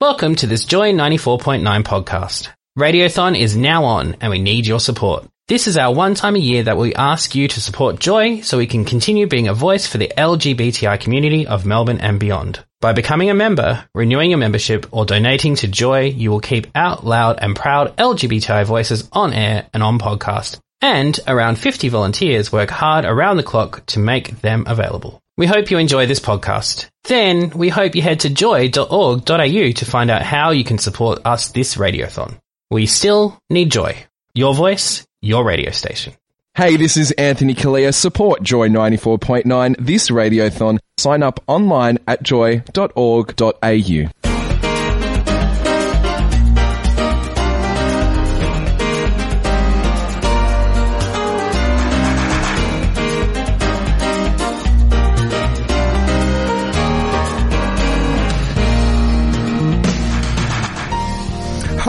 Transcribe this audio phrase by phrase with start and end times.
[0.00, 2.48] Welcome to this Joy 94.9 podcast.
[2.78, 5.26] Radiothon is now on and we need your support.
[5.46, 8.56] This is our one time a year that we ask you to support Joy so
[8.56, 12.64] we can continue being a voice for the LGBTI community of Melbourne and beyond.
[12.80, 17.04] By becoming a member, renewing your membership, or donating to Joy, you will keep out
[17.04, 20.60] loud and proud LGBTI voices on air and on podcast.
[20.80, 25.19] And around 50 volunteers work hard around the clock to make them available.
[25.36, 26.88] We hope you enjoy this podcast.
[27.04, 31.48] Then we hope you head to joy.org.au to find out how you can support us
[31.48, 32.38] this radiothon.
[32.70, 33.96] We still need joy.
[34.34, 36.14] Your voice, your radio station.
[36.54, 37.94] Hey, this is Anthony Callea.
[37.94, 40.78] Support Joy 94.9 this radiothon.
[40.98, 44.10] Sign up online at joy.org.au.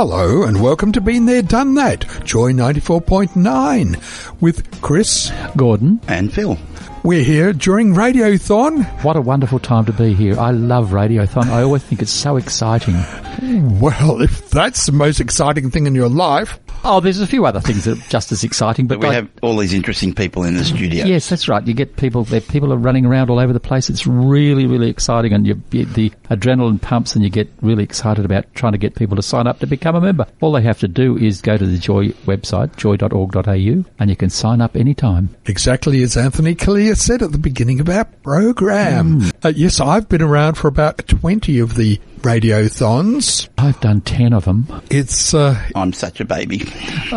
[0.01, 6.01] Hello and welcome to Been There Done That, Joy 94.9 with Chris Gordon.
[6.07, 6.57] and Phil.
[7.03, 8.83] We're here during Radiothon.
[9.03, 10.39] What a wonderful time to be here.
[10.39, 11.45] I love Radiothon.
[11.51, 12.95] I always think it's so exciting.
[13.79, 17.59] Well, if that's the most exciting thing in your life, Oh, there's a few other
[17.59, 20.43] things that are just as exciting, but But we like- have all these interesting people
[20.43, 21.05] in the studio.
[21.05, 21.65] Yes, that's right.
[21.65, 22.41] You get people there.
[22.41, 23.89] People are running around all over the place.
[23.89, 28.25] It's really, really exciting, and you, you, the adrenaline pumps, and you get really excited
[28.25, 30.25] about trying to get people to sign up to become a member.
[30.41, 34.29] All they have to do is go to the Joy website, joy.org.au, and you can
[34.29, 35.29] sign up anytime.
[35.45, 39.21] exactly as Anthony Callea said at the beginning of our program.
[39.43, 43.47] Uh, yes, I've been around for about 20 of the Radiothons.
[43.57, 44.67] I've done ten of them.
[44.89, 46.61] It's uh, I'm such a baby.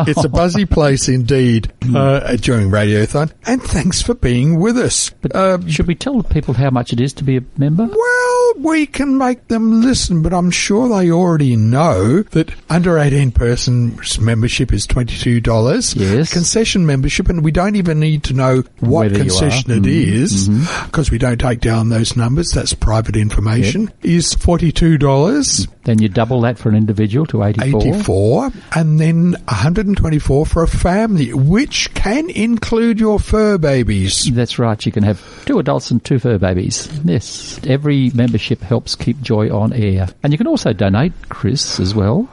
[0.06, 3.32] it's a buzzy place indeed uh, during Radiothon.
[3.46, 5.10] And thanks for being with us.
[5.10, 7.84] But Uh, should we tell people how much it is to be a member?
[7.86, 13.32] Well, we can make them listen, but I'm sure they already know that under 18
[13.32, 15.96] persons membership is $22.
[15.96, 16.32] Yes.
[16.32, 19.76] Concession membership, and we don't even need to know what Whether concession are.
[19.76, 20.48] it Mhm, is
[20.86, 22.50] because we don't take down those numbers.
[22.50, 23.92] That's private information.
[24.02, 24.93] Is $42.
[24.98, 25.66] Dollars.
[25.84, 27.82] Then you double that for an individual to 84.
[27.82, 34.84] 84 and then 124 for a family which can include your fur babies That's right.
[34.84, 36.88] You can have two adults and two fur babies.
[37.04, 37.60] Yes.
[37.66, 40.08] Every membership helps keep Joy on air.
[40.22, 42.28] And you can also donate, Chris, as well,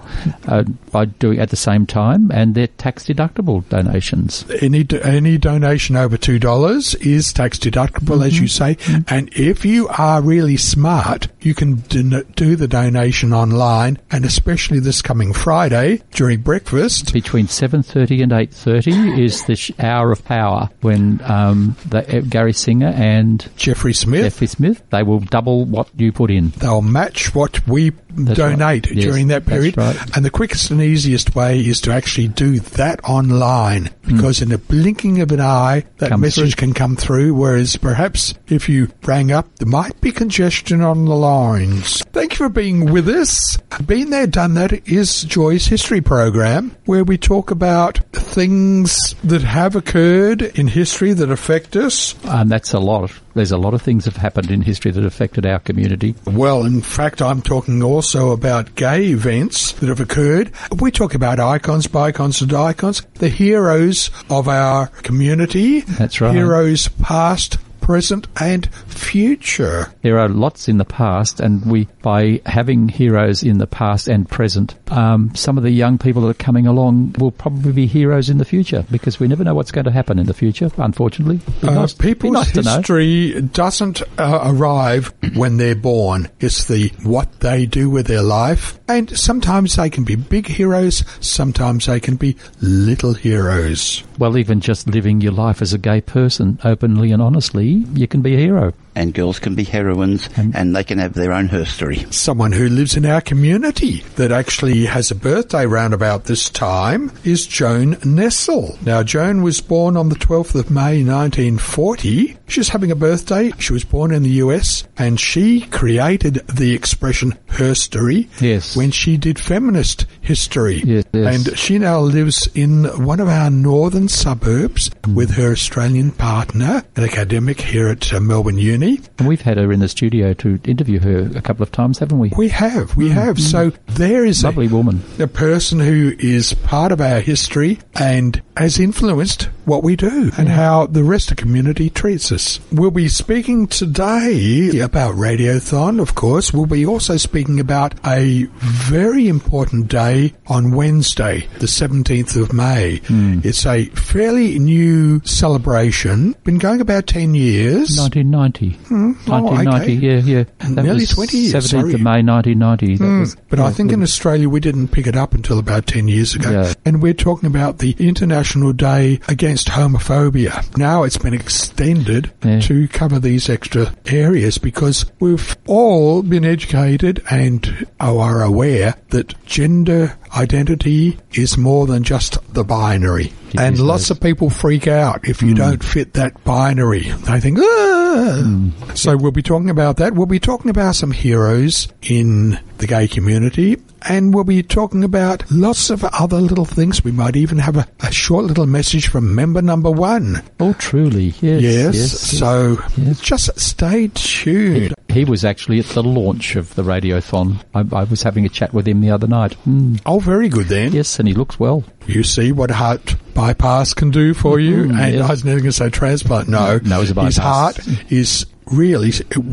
[0.48, 4.46] uh, by doing at the same time, and they're tax deductible donations.
[4.62, 8.78] any any donation over two dollars is tax deductible, as you say.
[9.08, 15.02] And if you are really smart, you can do the donation online, and especially this
[15.02, 17.12] coming Friday during breakfast.
[17.14, 22.54] Between 7.30 and 8.30 is the sh- hour of power when um, the, uh, Gary
[22.54, 26.50] Singer and Jeffrey Smith, Jeffrey Smith, they will double what you put in.
[26.58, 28.96] they'll match what we That's donate right.
[28.96, 29.78] Yes, during that period.
[29.78, 30.16] right.
[30.16, 34.58] And the quickest and easiest way is to actually do that online because in a
[34.58, 36.12] blinking of an eye, that Hmm.
[36.12, 36.68] Come message through.
[36.68, 37.34] can come through.
[37.34, 42.04] Whereas perhaps if you rang up, there might be congestion on the lines.
[42.12, 43.58] Thank you for being with us.
[43.86, 49.76] Been there, done that is Joy's history program where we talk about things that have
[49.76, 52.16] occurred in history that affect us.
[52.26, 53.12] And that's a lot.
[53.34, 56.16] There's a lot of things that have happened in history that affected our community.
[56.26, 60.52] Well, in fact, I'm talking also about gay events that have occurred.
[60.80, 65.82] We talk about icons, bicons, and icons, the heroes of our community.
[65.82, 66.34] That's right.
[66.34, 69.92] Heroes past, present, and future.
[70.02, 74.30] There are lots in the past, and we, by having heroes in the past and
[74.30, 78.30] present, um, some of the young people that are coming along will probably be heroes
[78.30, 80.70] in the future because we never know what's going to happen in the future.
[80.78, 86.30] Unfortunately, Uh, nice- people's nice history doesn't uh, arrive when they're born.
[86.40, 91.04] It's the what they do with their life, and sometimes they can be big heroes.
[91.20, 94.04] Sometimes they can be little heroes.
[94.20, 98.22] Well, even just living your life as a gay person openly and honestly, you can
[98.22, 98.74] be a hero.
[98.94, 102.06] And girls can be heroines, and, they can have their own history.
[102.12, 107.12] Someone who lives in our community that actually has a birthday round about this time
[107.24, 108.78] is Joan Nestle.
[108.86, 112.38] Now, Joan was born on the 12th of May 1940.
[112.48, 113.52] She's having a birthday.
[113.60, 118.76] She was born in the US and she created the expression herstory Yes.
[118.76, 120.82] when she did feminist history.
[120.86, 121.48] Yes, yes.
[121.48, 127.04] And she now lives in one of our northern suburbs with her Australian partner, an
[127.04, 129.02] academic here at uh, Melbourne Melbourne Uni.
[129.20, 132.20] And we've had her in the studio to interview her a couple of times, haven't
[132.20, 132.32] we?
[132.36, 133.14] We have, we mm.
[133.14, 133.40] have.
[133.40, 133.78] So mm.
[133.88, 135.04] there is a, Lovely woman.
[135.20, 140.48] a person who is part of our history and has influenced what we do and
[140.48, 140.52] mm.
[140.52, 142.60] how the rest of the community treats us.
[142.72, 146.54] We'll be speaking today about Radiothon, of course.
[146.54, 153.02] We'll be also speaking about a very important day on Wednesday, the 17th of May.
[153.44, 157.98] It's a fairly new celebration, been going about 10 years.
[157.98, 158.71] 1990.
[158.72, 159.14] Hmm?
[159.28, 159.94] Oh, 1990, okay.
[159.94, 160.44] yeah, yeah.
[160.76, 161.94] That Nearly 20 years, 17th sorry.
[161.94, 162.98] of May 1990.
[162.98, 163.20] That hmm.
[163.22, 164.02] was, But I think in.
[164.02, 166.50] Australia we didn't pick it up until about 10 years ago.
[166.50, 166.74] Yeah.
[166.86, 170.78] And we're talking about the International Day Against Homophobia.
[170.78, 172.60] Now it's been extended Yeah.
[172.62, 180.18] to cover these extra areas because we've all been educated and are aware that gender
[180.36, 183.32] identity is more than just the binary.
[183.58, 187.02] And lots of people freak out if you don't fit that binary.
[187.02, 188.72] They think, ah!
[188.96, 190.14] So we'll be talking about that.
[190.14, 193.78] We'll be talking about some heroes in the gay community.
[194.08, 197.04] And we'll be talking about lots of other little things.
[197.04, 200.42] We might even have a, a short little message from member number one.
[200.60, 201.62] Oh, truly, yes.
[201.62, 201.96] Yes.
[201.96, 203.20] yes, so yes.
[203.22, 204.94] just stay tuned.
[205.10, 207.58] He was actually at the launch of the Radiothon.
[207.76, 209.56] I, I was having a chat with him the other night.
[209.68, 210.94] Mm, Oh, very good then.
[210.94, 211.84] yes, and he looks well.
[212.08, 214.86] You see what heart bypass can do for you.
[214.86, 215.28] Mhm, and yes.
[215.28, 216.48] I was never going to say transplant.
[216.48, 216.80] No.
[216.84, 219.12] No, it's a His heart is really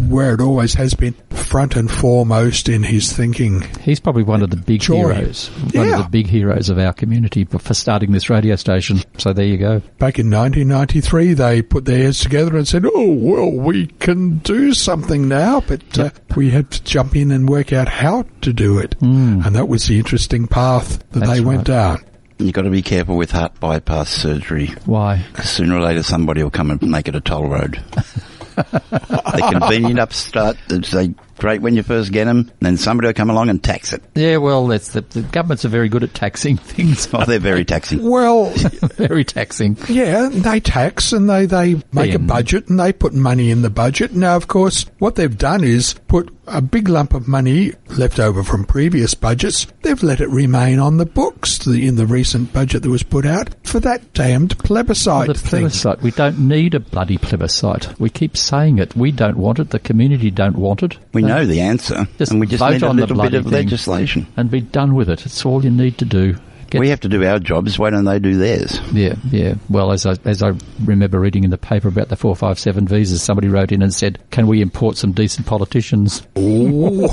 [0.08, 3.62] where it always has been, front and foremost in his thinking.
[3.80, 4.96] He's probably one of the big Joy.
[5.14, 5.48] heroes.
[5.72, 5.98] One Yeah.
[5.98, 9.00] of the big heroes of our community for for starting this radio station.
[9.16, 9.80] So there you go.
[9.98, 14.72] Back in 1993, they put their heads together and said, "Oh well, we can do
[14.74, 18.78] something now," but uh, we had to jump in and work out how to do
[18.78, 21.20] it, and that was the interesting path that.
[21.20, 21.66] That's they went right.
[21.66, 21.98] down.
[22.40, 24.72] You've got to be careful with heart bypass surgery.
[24.84, 25.24] Why?
[25.32, 27.80] 'cause Sooner or later, somebody will come and make it a toll road.
[28.70, 30.56] They're convenient upstart.
[30.70, 32.50] It's they great when you first get them.
[32.60, 34.02] Then somebody will come along and tax it.
[34.14, 37.08] Yeah, well, that's the, the governments are very good at taxing things.
[37.12, 38.08] Oh, they're very taxing.
[38.08, 38.50] Well,
[38.96, 39.78] very taxing.
[39.88, 43.70] Yeah, they tax and they, they make a budget and they put money in the
[43.70, 44.12] budget.
[44.14, 48.42] Now, of course, what they've done is put a big lump of money left over
[48.42, 49.66] from previous budgets.
[49.82, 53.26] They've let it remain on the books the, in the recent budget that was put
[53.26, 55.48] out for that damned plebiscite The thing.
[55.60, 56.02] plebiscite.
[56.02, 57.98] We don't need a bloody plebiscite.
[58.00, 58.96] We keep saying it.
[58.96, 59.70] We don't want it.
[59.70, 60.96] The community don't want it.
[61.12, 63.20] We know the answer, Just and we just vote need a on the little bit
[63.30, 63.52] bloody of thing.
[63.52, 64.26] legislation.
[64.36, 65.24] and be done with it.
[65.26, 66.36] It's all you need to do.
[66.70, 67.78] Get, We have to do our jobs.
[67.78, 68.78] Why don't they do theirs?
[68.92, 69.54] yeah, yeah.
[69.70, 70.52] Well, as I as I
[70.84, 73.92] remember reading in the paper about the four five seven visas, somebody wrote in and
[73.94, 77.10] said, "Can we import some decent politicians?" it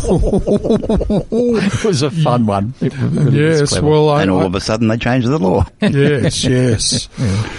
[1.85, 2.73] was a fun one.
[2.81, 5.65] Really yes, well, I, And all I- of a sudden, they changed the law.
[5.81, 7.07] yes, yes.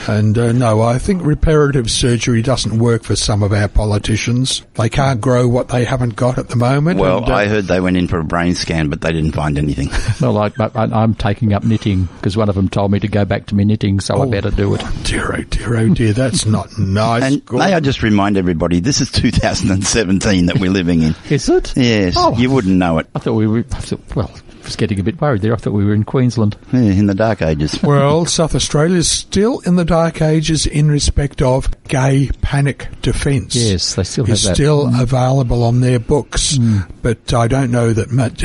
[0.08, 4.62] And uh, no, I think reparative surgery doesn't work for some of our politicians.
[4.75, 7.00] They can't grow what they haven't got at the moment.
[7.00, 9.32] Well, and, uh, I heard they went in for a brain scan, but they didn't
[9.32, 9.88] find anything.
[10.20, 13.24] well, I, I, I'm taking up knitting because one of them told me to go
[13.24, 14.80] back to my knitting, so I oh, better do it.
[14.84, 17.22] Oh, dear, oh dear, oh dear, that's not nice.
[17.22, 17.58] And Good.
[17.58, 21.14] may I just remind everybody, this is 2017 that we're living in.
[21.30, 21.72] Is it?
[21.76, 22.36] Yes, Oh.
[22.36, 23.06] you wouldn't know it.
[23.14, 23.58] I thought we were.
[23.58, 25.52] I thought, well, I was getting a bit worried there.
[25.54, 26.56] I thought we were in Queensland.
[26.72, 27.81] Yeah, in the dark ages.
[27.86, 33.55] Well, South Australia is still in the dark ages in respect of gay panic defence.
[33.55, 34.50] Yes, they still have It's that.
[34.52, 34.55] Mm.
[34.55, 36.58] still available on their books,
[37.02, 38.44] but I don't know that much,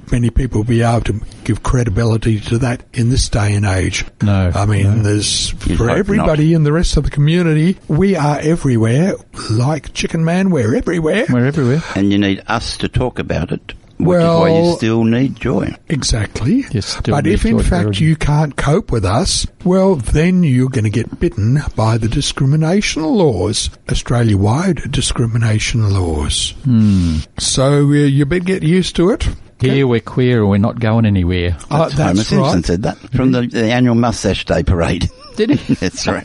[0.10, 4.04] many people will be able to give credibility to that in this day and age.
[4.22, 5.02] No, I mean, no.
[5.02, 7.78] there's You'd for hope everybody in the rest of the community.
[7.88, 9.14] We are everywhere,
[9.50, 10.50] like Chicken Man.
[10.50, 11.26] We're everywhere.
[11.28, 11.82] We're everywhere.
[11.94, 15.36] And you need us to talk about it, which Well- is why you still need
[15.36, 15.74] joy.
[15.88, 16.64] Exactly.
[17.06, 18.04] But if in fact Verity.
[18.04, 23.02] you can't cope with us, well, then you're going to get bitten by the discrimination
[23.04, 26.54] laws, Australia-wide discrimination laws.
[26.64, 27.18] Hmm.
[27.38, 29.28] So uh, you better get used to it.
[29.60, 31.56] Here we're queer and we're not going anywhere.
[31.70, 32.64] Uh, Homer that's Simpson right.
[32.64, 35.08] said that from the, the annual Mustache Day parade.
[35.36, 35.74] Did he?
[35.80, 36.24] That's right.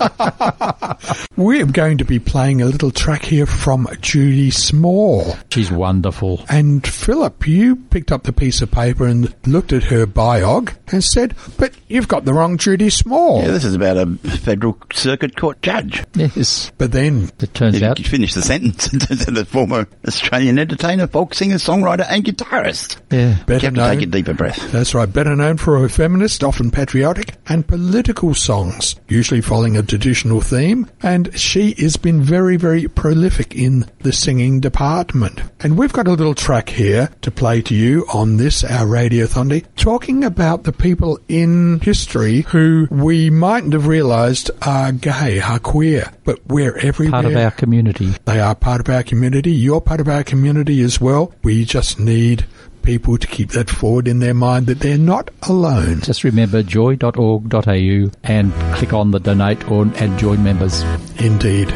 [1.38, 5.36] We're going to be playing a little track here from Judy Small.
[5.52, 6.44] She's wonderful.
[6.50, 11.04] And Philip, you picked up the piece of paper and looked at her biog and
[11.04, 13.42] said, but you've got the wrong Judy Small.
[13.42, 14.06] Yeah, this is about a
[14.38, 16.04] federal circuit court judge.
[16.16, 16.72] Yes.
[16.78, 21.34] But then, It turns If out, you finish the sentence, the former Australian entertainer, folk
[21.34, 22.98] singer, songwriter, and guitarist.
[23.12, 23.38] yeah.
[23.40, 24.72] You better have to known, take a deeper breath.
[24.72, 29.84] that's right, better known for her feminist, often patriotic, and political songs, usually following a
[29.84, 35.42] traditional theme, and she has been very, very prolific in the singing department.
[35.60, 39.50] And we've got a little track here to play to you on this, our Radiothon
[39.50, 45.60] Day, talking about the people in history who we mightn't have realised are gay, are
[45.60, 47.24] queer, but we're everywhere.
[47.24, 48.14] Part of our community.
[48.26, 49.52] They are part of our community.
[49.52, 51.34] You're part of our community as well.
[51.44, 52.46] We just need
[52.88, 56.00] people to keep that forward in their mind that they're not alone.
[56.02, 60.84] Just remember joy.org.au and click on the donate or and join members.
[61.20, 61.70] Indeed.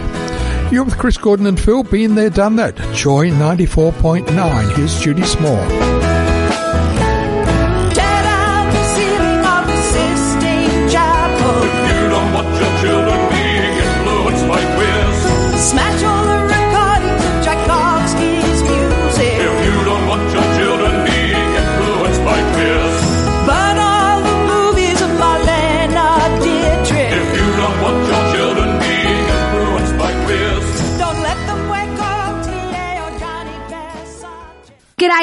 [0.71, 1.83] You're with Chris Gordon and Phil.
[1.83, 2.77] Been there, done that.
[2.95, 4.75] Joy 94.9.
[4.77, 6.00] Here's Judy Small.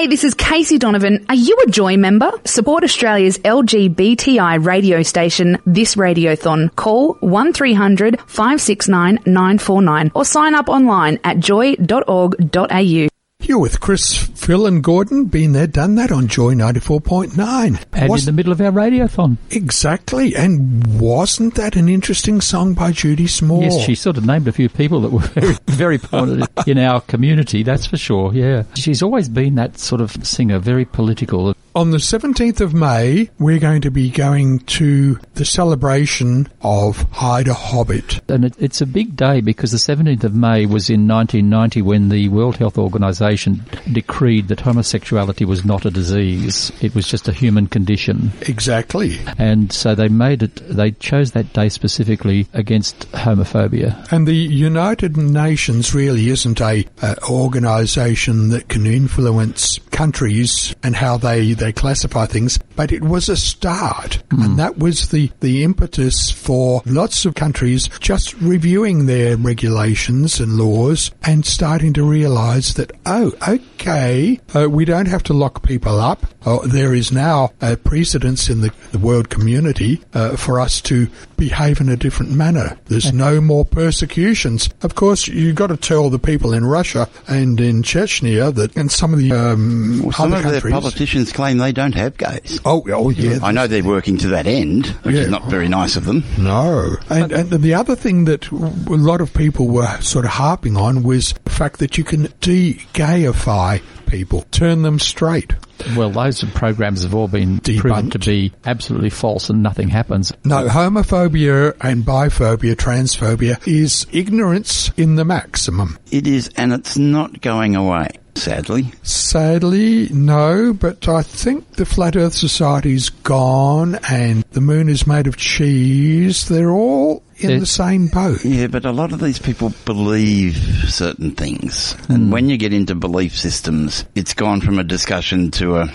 [0.09, 1.27] This is Casey Donovan.
[1.29, 2.31] Are you a Joy member?
[2.47, 6.75] Support Australia's LGBTI radio station, This Radiothon.
[6.77, 13.18] Call 1300 569 949 or sign up online at joy.org.au.
[13.41, 15.27] You're with Chris, Phil, and Gordon.
[15.27, 17.81] Been there, done that on Joy 94.9.
[17.93, 19.37] And Was- in the middle of our radiothon.
[19.51, 20.35] exactly.
[20.35, 23.63] And wasn't that an interesting song by Judy Small?
[23.63, 27.01] Yes, she sort of named a few people that were very, very prominent in our
[27.03, 28.65] community, that's for sure, yeah.
[28.75, 31.55] She's always been that sort of singer, very political.
[31.77, 38.29] On the 17th of May, we're going to be going to the celebration of IDAHOBIT.
[38.29, 42.09] And it, it's a big day because the 17th of May was in 1990 when
[42.09, 46.73] the World Health Organization decreed that homosexuality was not a disease.
[46.81, 48.31] It was just a human condition.
[48.43, 49.19] Exactly.
[49.39, 54.11] And so they made it, they chose that day specifically against homophobia.
[54.13, 61.17] And the United Nations really isn't a uh, organisation that can influence countries and how
[61.17, 64.23] they, they classify things, but it was a start.
[64.31, 70.57] And that was the, the impetus for lots of countries just reviewing their regulations and
[70.57, 75.99] laws and starting to realise that, oh, okay, uh, we don't have to lock people
[75.99, 76.25] up.
[76.47, 81.09] Oh, there is now a precedence in the, the world community uh, for us to
[81.37, 82.79] behave in a different manner.
[82.87, 84.71] There's no more persecutions.
[84.83, 88.91] Of course, you've got to tell the people in Russia and in Chechnya that, and
[88.91, 90.73] some of the um, Well, some other of their countries.
[90.73, 92.61] politicians claim they don't have gays.
[92.69, 93.39] Oh, oh, yeah.
[93.43, 95.23] Oh, I know they're working to that end, which Yeah.
[95.23, 96.23] is not very nice of them.
[96.39, 96.97] No.
[97.11, 98.55] And, and the other thing that a
[98.89, 103.81] lot of people were sort of harping on was the fact that you can de-gayify
[104.07, 105.53] people, turn them straight.
[105.97, 110.33] Well, those programs have all been proven to be absolutely false and nothing happens.
[110.45, 115.99] No, homophobia and biphobia, transphobia is ignorance in the maximum.
[116.11, 118.93] It is, and it's not going away, sadly.
[119.03, 125.27] Sadly, no, but I think the Flat Earth Society's gone and the moon is made
[125.27, 126.49] of cheese.
[126.49, 128.45] They're all in It- the same boat.
[128.45, 130.57] Yeah, but a lot of these people believe
[130.89, 131.95] certain things.
[132.09, 132.31] And hmm.
[132.31, 135.93] when you get into belief systems, it's gone from a discussion to a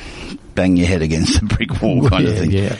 [0.55, 2.51] bang your head against a brick wall kind of thing.
[2.51, 2.75] yeah.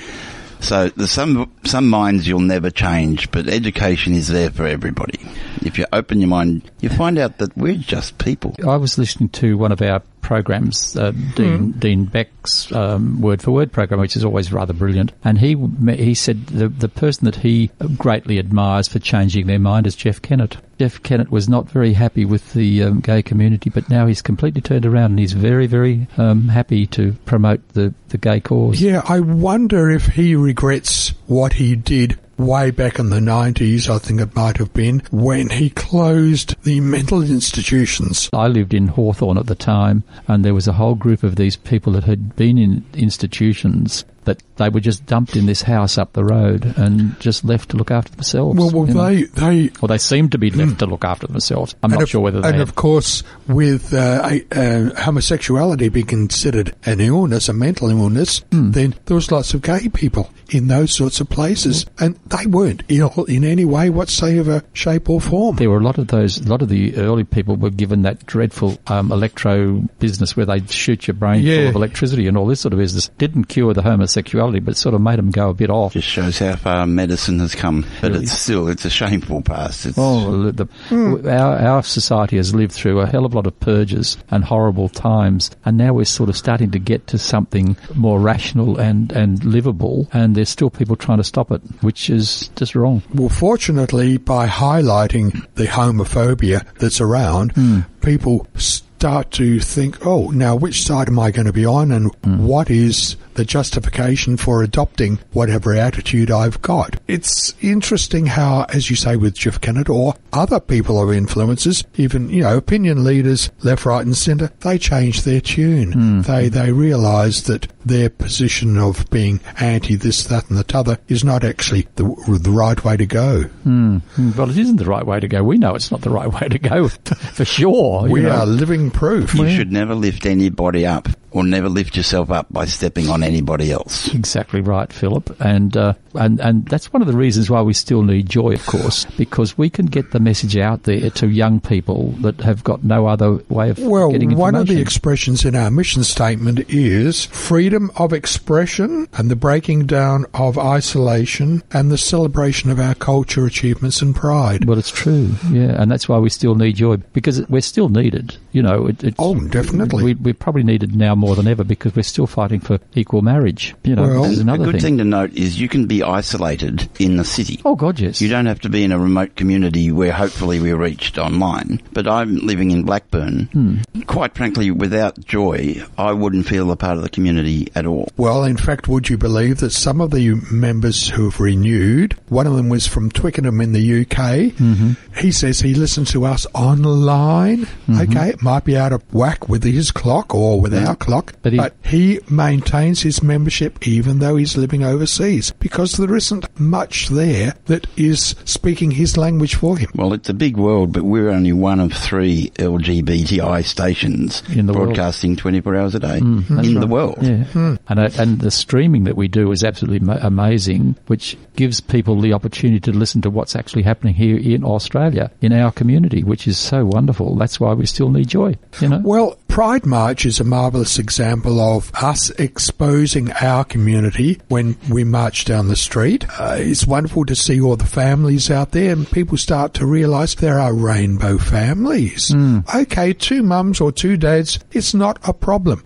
[0.60, 5.20] So there's some some minds you'll never change, but education is there for everybody.
[5.66, 8.56] If you open your mind, you find out that we're just people.
[8.68, 13.52] I was listening to one of our programs, uh, Dean, Dean Beck's um, Word for
[13.52, 15.12] Word program, which is always rather brilliant.
[15.24, 15.56] And he
[15.94, 20.22] he said the the person that he greatly admires for changing their mind is Jeff
[20.22, 20.58] Kennett.
[20.80, 24.62] Jeff Kennett was not very happy with the um, gay community, but now he's completely
[24.62, 28.82] turned around and he's very, very um, happy to promote the, the gay cause.
[28.82, 33.98] Yeah, I wonder if he regrets what he did way back in the 90s, I
[34.00, 38.30] think it might have been, when he closed the mental institutions.
[38.34, 41.56] I lived in Hawthorn at the time, and there was a whole group of these
[41.56, 46.14] people that had been in institutions that they were just dumped in this house up
[46.14, 48.58] the road and just left to look after themselves.
[48.58, 49.10] Well, well know.
[49.10, 51.76] they, they Well, they seemed to be left to look after themselves.
[51.84, 54.46] I'm and not of, sure whether they and had- of course, with uh, a-
[54.92, 58.72] uh, homosexuality being considered an illness, a mental illness, Hmm.
[58.72, 62.84] then there was lots of gay people in those sorts of places, and they weren't
[62.90, 65.56] ill in any way whatsoever, shape or form.
[65.56, 66.38] there were a lot of those.
[66.38, 70.60] A lot of the early people were given that dreadful um, electro business where they
[70.68, 71.58] shoot your brain Yeah.
[71.62, 73.10] full of electricity and all this sort of business.
[73.18, 75.94] Didn't cure the homosexuality, but it sort of made them go a bit off.
[75.94, 78.24] Just shows how far medicine has come, but Really?
[78.24, 79.86] it's still it's a shameful past.
[79.86, 81.28] It's, Oh, the, Hmm.
[81.28, 84.90] our, our society has lived through a hell of a lot of purges and horrible
[84.90, 89.44] times, and now we're sort of starting to get to something more rational and, and
[89.44, 93.02] livable, and there's still people trying to stop it, which is just wrong.
[93.14, 97.54] Well, fortunately, by highlighting the homophobia that's around,
[98.02, 102.12] people start to think, oh, now which side am I going to be on and
[102.24, 106.98] what is the justification for adopting whatever attitude I've got?
[107.08, 112.30] It's interesting how, as you say with Jeff Kennett or other people of influences, even,
[112.30, 116.22] you know, opinion leaders, left, right and centre, they change their tune.
[116.24, 121.24] They, they realise that their position of being anti this, that and the other is
[121.24, 122.04] not actually the,
[122.42, 123.44] the right way to go.
[123.66, 124.02] Mm,
[124.38, 125.44] Well, it isn't the right way to go.
[125.44, 126.88] We know it's not the right way to go,
[127.34, 128.08] for sure.
[128.08, 128.30] you We know.
[128.32, 129.34] are living proof.
[129.34, 133.72] you should never lift anybody up or never lift yourself up by stepping on anybody
[133.72, 134.14] else.
[134.14, 138.04] Exactly right, Philip, and uh, and and that's one of the reasons why we still
[138.04, 142.12] need joy, of course, because we can get the message out there to young people
[142.22, 144.40] that have got no other way of Well, getting information.
[144.40, 149.86] one of the expressions in our mission statement is freedom of expression and the breaking
[149.86, 154.66] down of isolation and the celebration of our culture, achievements and pride.
[154.66, 158.38] Well, it's true, yeah, and that's why we still need joy because we're still needed.
[158.52, 160.04] You know, it, it's, Oh, definitely.
[160.04, 163.76] We, we're probably needed now more than ever because we're still fighting for equal marriage.
[163.84, 166.02] You know, Well, this is A another good thing to note is you can be
[166.04, 167.62] isolated in the city.
[167.66, 168.22] Oh God, yes.
[168.22, 171.82] You don't have to be in a remote community where hopefully we're reached online.
[171.94, 173.50] But I'm living in Blackburn.
[173.54, 174.02] Hmm.
[174.08, 178.10] Quite frankly, without joy, I wouldn't feel a part of the community at all.
[178.18, 182.48] Well, in fact, would you believe that some of the members who have renewed, one
[182.48, 184.52] of them was from Twickenham in the UK.
[184.58, 184.92] Mm-hmm.
[185.20, 187.66] He says he listens to us online.
[187.88, 188.02] Mm-hmm.
[188.02, 191.56] Okay, it might be out of whack with his clock or with our clock, But
[191.56, 197.10] but he- he, maintains his membership even though he's living overseas because there isn't much
[197.10, 199.90] there that is speaking his language for him.
[199.96, 204.74] Well, it's a big world, but we're only one of three LGBTI stations In the
[204.74, 204.88] world.
[204.90, 207.18] broadcasting 24 hours a day That's in the world.
[207.22, 207.46] Yeah,
[207.88, 212.20] and uh, and the streaming that we do is absolutely ma- amazing, which gives people
[212.20, 216.48] the opportunity to listen to what's actually happening here in Australia, in our community, which
[216.48, 217.36] is so wonderful.
[217.36, 218.56] That's why we still need joy.
[218.82, 219.02] You know.
[219.04, 225.46] Well, Pride March is a marvellous example of us exposing our community when we march
[225.46, 226.26] down the street.
[226.40, 230.34] Uh, it's wonderful to see all the families out there and people start to realise
[230.34, 232.34] there are rainbow families.
[232.74, 235.84] Okay, two mums or two dads, it's not a problem.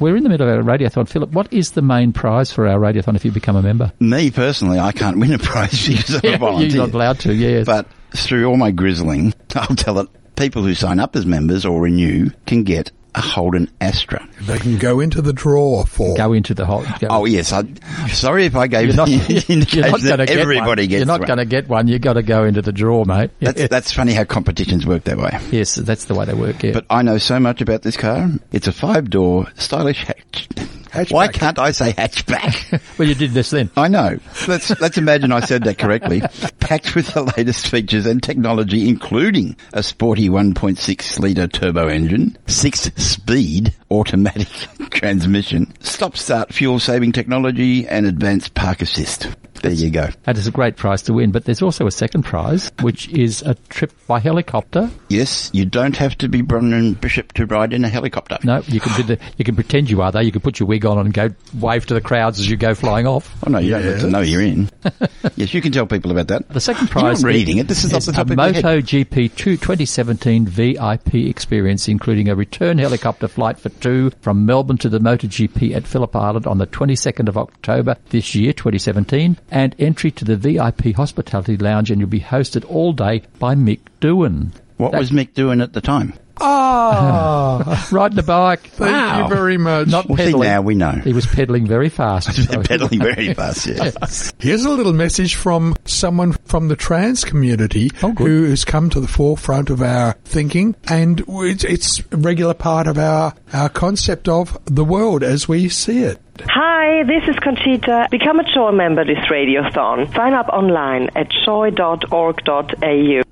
[0.00, 1.06] We're in the middle of our radiothon.
[1.06, 3.92] Philip, what is the main prize for our radiothon if you become a member?
[4.00, 6.76] Me personally, I can't win a prize because I'm a volunteer.
[6.76, 7.66] You're not allowed to, yes.
[7.66, 11.78] But through all my grizzling, I'll tell it, people who sign up as members or
[11.78, 14.26] renew can get a Holden Astra.
[14.42, 16.16] They can go into the draw for.
[16.16, 16.82] go into the whole.
[17.00, 17.64] Go, Oh yes, I,
[18.08, 20.88] sorry if I gave you're not, you're indication not that everybody one.
[20.88, 21.88] gets You're not going to get one.
[21.88, 23.30] You've got to go into the draw, mate.
[23.40, 25.38] That's, that's funny how competitions work that way.
[25.50, 26.62] yes, that's the way they work.
[26.62, 26.72] Yeah.
[26.72, 28.30] But I know so much about this car.
[28.52, 30.48] It's a five-door stylish hatch.
[31.10, 32.80] Why can't I say hatchback?
[32.98, 33.70] well, you did this then.
[33.76, 34.18] I know.
[34.46, 36.22] Let's let's imagine I said that correctly.
[36.60, 43.74] Packed with the latest features and technology, including a sporty 1.6 litre turbo engine, six-speed
[43.90, 44.48] automatic
[44.90, 49.28] transmission, stop-start fuel-saving technology, and advanced park assist.
[49.62, 50.08] There you go.
[50.24, 53.42] That is a great prize to win, but there's also a second prize, which is
[53.42, 54.90] a trip by helicopter.
[55.08, 58.38] Yes, you don't have to be Bronwyn Bishop to ride in a helicopter.
[58.42, 60.20] No, you can do the, you can pretend you are though.
[60.20, 62.74] You can put your wig on and go wave to the crowds as you go
[62.74, 63.34] flying off.
[63.46, 64.68] Oh no, you don't have to know you're in.
[65.36, 66.48] yes, you can tell people about that.
[66.48, 67.22] The second prize.
[67.22, 67.68] You're reading it.
[67.68, 68.38] This is off the top a of.
[68.38, 74.88] MotoGP 2 2017 VIP experience, including a return helicopter flight for two from Melbourne to
[74.88, 80.10] the MotoGP at Phillip Island on the 22nd of October this year, 2017, and entry
[80.10, 84.50] to the VIP hospitality lounge, and you'll be hosted all day by Mick Doohan.
[84.78, 86.14] What That- was Mick doing at the time?
[86.40, 88.60] Ah, Riding a bike.
[88.68, 89.22] thank Wow.
[89.28, 89.88] you very much.
[89.88, 90.48] Not Well, see, pedaling.
[90.48, 90.90] now we know.
[90.92, 92.28] He was pedaling very fast.
[92.64, 94.32] Pedaling very fast, yes.
[94.38, 99.00] Here's a little message from someone from the trans community Oh, who has come to
[99.00, 104.28] the forefront of our thinking, and it's, it's a regular part of our, our concept
[104.28, 106.18] of the world as we see it.
[106.46, 108.08] Hi, this is Conchita.
[108.10, 110.12] Become a Joy member this radiothon.
[110.14, 113.22] Sign up online at joy.org.au.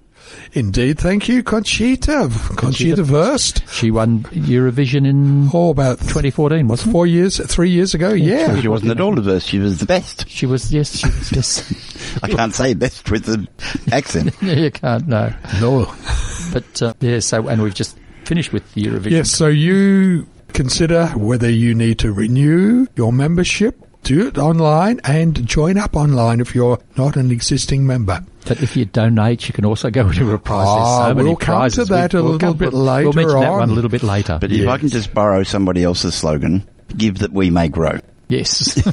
[0.53, 2.29] Indeed, thank you, Conchita.
[2.57, 3.63] Conchita Wurst.
[3.73, 6.93] She won Eurovision in Oh, about 2014, wasn't it?
[6.93, 8.61] four years, three years ago, yeah.
[8.61, 9.45] She wasn't at all diverse.
[9.45, 10.29] She was the best.
[10.29, 12.19] She was, yes, she was, yes.
[12.23, 13.49] I can't say best with an
[13.93, 14.35] accent.
[14.43, 15.33] Yeah, you can't know.
[15.61, 15.95] No.
[16.53, 19.11] But uh, yeah, so and we've just finished with the Eurovision.
[19.13, 25.47] Yes, so you consider whether you need to renew your membership do it online and
[25.47, 28.25] join up online if you're not an existing member.
[28.47, 30.67] But if you donate, you can also go into a prize.
[30.69, 31.89] Ah, so many we'll come prizes.
[31.89, 33.91] to that a We'll little come- bit we'll- later We'll mention that one a little
[33.91, 34.39] bit later.
[34.41, 37.99] But if I can just borrow somebody else's slogan, give that we may grow.
[38.29, 38.83] yes.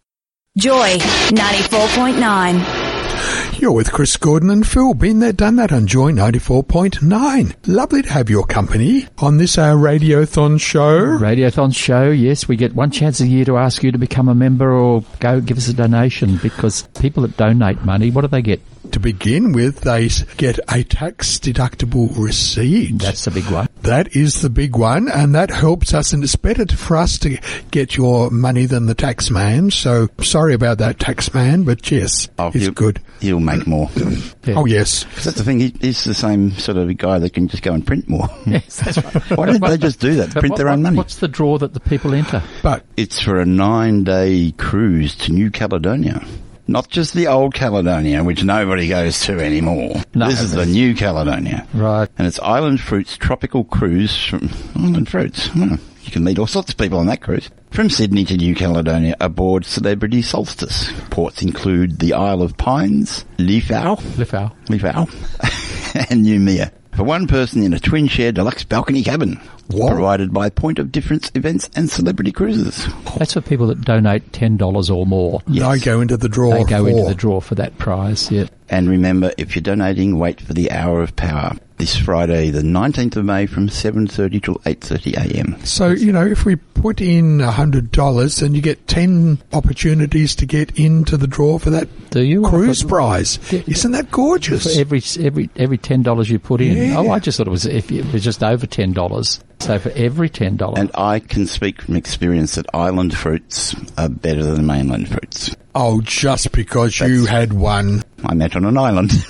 [0.56, 0.96] Joy
[1.36, 3.60] 94.9.
[3.60, 4.94] You're with Chris Gordon and Phil.
[4.94, 7.54] Been there, done that on Joy 94.9.
[7.66, 11.18] Lovely to have your company on this our Radiothon show.
[11.18, 14.34] Radiothon show, yes, we get one chance a year to ask you to become a
[14.34, 18.40] member or go give us a donation because people that donate money, what do they
[18.40, 18.62] get?
[18.92, 22.98] To begin with, they get a tax deductible receipt.
[22.98, 23.68] That's the big one.
[23.82, 27.38] That is the big one, and that helps us, and it's better for us to
[27.70, 29.70] get your money than the tax man.
[29.70, 33.00] So sorry about that, tax man, but yes, Oh, it's he'll- good.
[33.20, 33.90] He'll make more.
[34.48, 35.60] Oh yes, 'Cause that's the thing.
[35.60, 38.28] He, he's the same sort of guy that can just go and print more.
[38.46, 39.38] Yes, that's right.
[39.38, 40.30] Why don't they just do that?
[40.30, 40.96] Print what- their own money.
[40.96, 42.42] What's the draw that the people enter?
[42.62, 46.24] but It's for a nine-day cruise to New Caledonia.
[46.68, 50.02] Not just the old Caledonia, which nobody goes to anymore.
[50.14, 50.28] No.
[50.28, 51.66] this is the New Caledonia.
[51.72, 52.08] Right.
[52.18, 55.46] And it's Island Fruits tropical cruise from Island Fruits.
[55.48, 55.76] Hmm.
[56.02, 57.50] You can meet all sorts of people on that cruise.
[57.70, 60.90] From Sydney to New Caledonia aboard Celebrity Solstice.
[61.10, 64.52] Ports include the Isle of Pines, Lifou, Lifou.
[64.66, 66.70] Lifou, and Noumea.
[66.96, 69.38] For one person in a twin share deluxe balcony cabin.
[69.66, 69.92] What?
[69.92, 72.86] Provided by Point of Difference events and celebrity cruises.
[73.18, 75.42] That's for people that donate $10 or more.
[75.62, 76.54] I go into the draw.
[76.54, 76.88] They go for.
[76.88, 78.46] into the draw for that prize, yeah.
[78.70, 81.58] And remember, if you're donating, wait for the hour of power.
[81.78, 85.66] This Friday, the 19th of May from 7.30 till 8.30am.
[85.66, 90.34] So, you know, if we put in a hundred dollars, then you get ten opportunities
[90.36, 92.42] to get into the draw for that Do you?
[92.42, 93.38] cruise For- prize.
[93.52, 94.74] Isn't that gorgeous?
[94.74, 96.76] For every every every ten dollars you put in.
[96.76, 96.98] Yeah.
[96.98, 99.40] Oh, I just thought it was if it was just over ten dollars.
[99.58, 104.08] So for every ten dollars, And I can speak from experience that island fruits are
[104.08, 105.54] better than mainland fruits.
[105.74, 108.02] Oh, just because you had one.
[108.24, 109.12] I met on an island.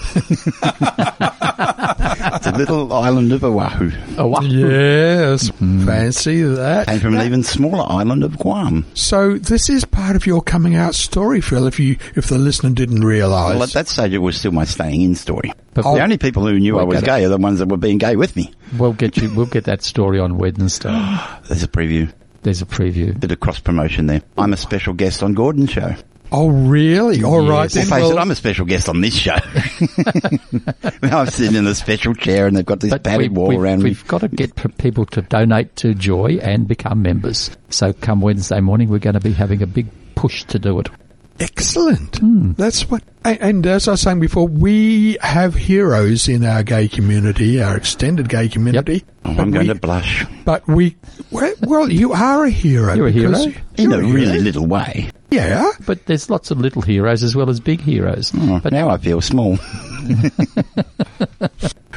[2.61, 3.91] it's a little island of Oahu.
[4.19, 4.41] oh, wow.
[4.43, 5.87] Yes, Mm-hmm.
[5.87, 6.87] fancy that.
[6.87, 8.85] Came from an even smaller island of Guam.
[8.95, 11.67] So this is part of your coming out story, Phil.
[11.67, 14.65] If you, if the listener didn't realise, Well, at that stage, it was still my
[14.65, 15.53] staying in story.
[15.75, 17.69] But the only people who knew I We'll was get gay are the ones that
[17.69, 18.53] were being gay with me.
[18.79, 19.33] we'll get you.
[19.35, 20.89] We'll get that story on Wednesday.
[21.49, 23.19] There's a preview, There's a preview.
[23.19, 24.23] bit of cross promotion there.
[24.39, 25.95] I'm a special guest on Gordon's show.
[26.33, 27.23] Oh really?
[27.23, 27.51] All Yes.
[27.51, 27.87] right Well, then.
[28.03, 29.37] face it, I'm a special guest on this show.
[31.03, 33.91] I'm sitting in a special chair and they've got this padded wall we've, around me.
[33.91, 37.51] we've got to get people to donate to Joy and become members.
[37.71, 40.89] So come Wednesday morning, we're going to be having a big push to do it.
[41.39, 42.19] Excellent.
[42.19, 42.53] Hmm.
[42.53, 43.03] That's what.
[43.25, 47.77] And, and as I was saying before, we have heroes in our gay community, our
[47.77, 49.05] extended gay community.
[49.25, 50.25] Oh, I'm going we- to blush.
[50.45, 50.97] But we,
[51.31, 52.95] well, well, you are a hero.
[52.95, 53.39] You're a hero?
[53.77, 55.11] In you're a really little way.
[55.31, 55.71] Yeah.
[55.85, 58.33] But there's lots of little heroes as well as big heroes.
[58.35, 59.59] Oh, but now I feel small.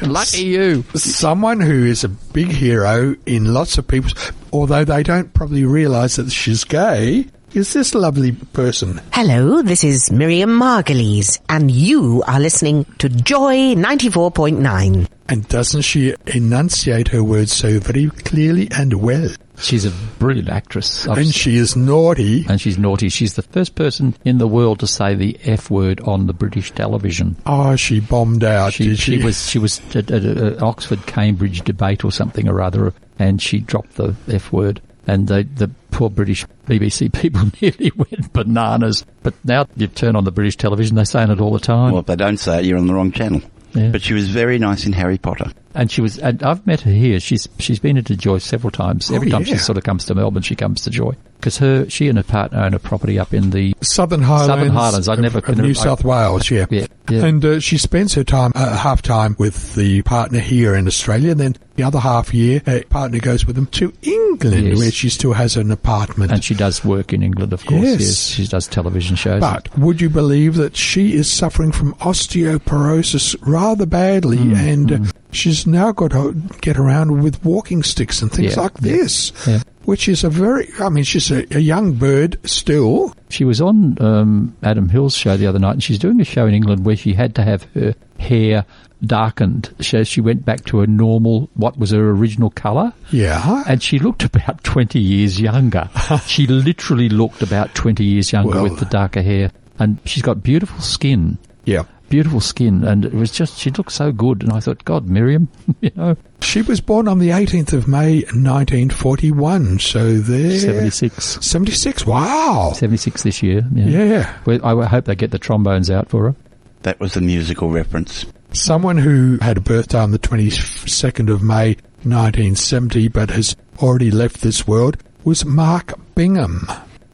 [0.02, 0.82] lucky you.
[0.94, 4.14] Someone who is a big hero in lots of people's,
[4.52, 9.00] although they don't probably realise that she's gay, is this lovely person.
[9.12, 15.08] Hello, this is Miriam Margolyes, and you are listening to Joy 94.9.
[15.28, 19.28] And doesn't she enunciate her words so very clearly and well?
[19.58, 21.06] She's a brilliant actress.
[21.06, 22.46] I've And she is naughty.
[22.48, 23.08] and she's naughty.
[23.10, 26.70] She's the first person in the world to say the F word on the British
[26.72, 27.36] television.
[27.46, 29.18] Oh, she bombed out, She, did she?
[29.18, 33.40] she was she was at, at an Oxford Cambridge debate or something or other, and
[33.42, 34.80] she dropped the F word.
[35.10, 39.04] And the the poor British BBC people nearly went bananas.
[39.22, 41.92] But now you turn on the British television, they're saying it all the time.
[41.92, 43.42] Well, if they don't say it, you're on the wrong channel.
[43.74, 43.90] Yeah.
[43.90, 45.52] But she was very nice in Harry Potter.
[45.74, 47.20] and she was, and I've met her here.
[47.20, 49.10] She's she's been into Joy several times.
[49.10, 49.54] Oh, Every Oh, time yeah.
[49.54, 51.14] she sort of comes to Melbourne, she comes to Joy.
[51.40, 54.46] Because her, she and her partner own a property up in the Southern Highlands.
[54.48, 55.08] Southern Highlands.
[55.08, 56.50] I never of New I- South Wales.
[56.50, 57.24] Yeah, Yeah, yeah.
[57.24, 61.32] And uh, she spends her time uh, half time with the partner here in Australia,
[61.32, 64.78] and then the other half year, her partner goes with them to England, Yes.
[64.78, 66.30] where she still has an apartment.
[66.32, 67.82] and she does work in England, of course.
[67.82, 68.00] Yes.
[68.00, 69.40] Yes, she does television shows.
[69.40, 74.98] But would you believe that she is suffering from osteoporosis rather badly, Hmm, and uh,
[75.32, 79.62] she's now got to get around with walking sticks and things Yeah, like this, yeah.
[79.84, 80.68] which is a very.
[80.80, 83.14] I mean, she's a, a young bird still.
[83.28, 86.46] She was on um, Adam Hills' show the other night, and she's doing a show
[86.46, 88.64] in England where she had to have her hair
[89.04, 89.74] darkened.
[89.80, 92.92] So she went back to her normal, what was her original colour.
[93.10, 93.64] Yeah.
[93.66, 95.88] And she looked about 20 years younger.
[96.26, 99.52] she literally looked about 20 years younger Well- with the darker hair.
[99.78, 101.38] And she's got beautiful skin.
[101.64, 101.84] Yeah.
[102.10, 102.84] Beautiful skin.
[102.84, 104.42] And it was just, she looked so good.
[104.42, 105.48] And I thought, God, Miriam,
[105.80, 109.78] you know, She was born on the 18th of May, 1941.
[109.78, 110.58] So there.
[110.58, 111.38] 76.
[111.40, 112.04] 76.
[112.06, 112.72] Wow.
[112.74, 113.64] 76 this year.
[113.74, 113.86] Yeah.
[114.04, 114.36] Yeah.
[114.44, 116.36] Well, I hope they get the trombones out for her.
[116.82, 118.26] That was a musical reference.
[118.52, 124.40] Someone who had a birthday on the 22nd of May 1970 but has already left
[124.40, 126.66] this world was Mark Bingham,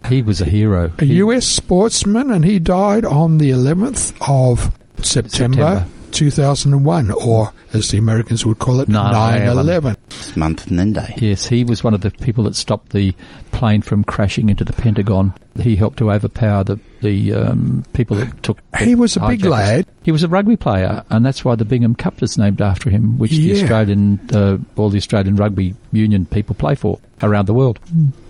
[0.09, 0.93] He was a hero.
[0.99, 5.87] a US sportsman, and he died on the 11th of September, September.
[6.13, 9.59] 2001, or as the Americans would call it, 9 9/11.
[9.61, 9.96] 11.
[10.37, 11.15] Month and then day.
[11.19, 13.15] Yes, he was one of the people that stopped the
[13.53, 15.33] plane from crashing into the Pentagon.
[15.61, 18.59] He helped to overpower the the um, people that took.
[18.73, 19.51] the He was a big hijackers.
[19.51, 19.87] lad.
[20.03, 23.19] He was a rugby player, and that's why the Bingham Cup is named after him,
[23.19, 27.79] which the Australian, uh, all the Australian rugby union people play for around the world.